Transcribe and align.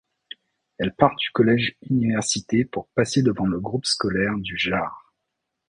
Elle 0.79 0.95
part 0.95 1.15
du 1.15 1.29
collège 1.29 1.77
Université 1.91 2.65
pour 2.65 2.87
passer 2.95 3.21
devant 3.21 3.45
le 3.45 3.59
groupe 3.59 3.85
scolaire 3.85 4.33
du 4.39 4.57
Jard. 4.57 5.13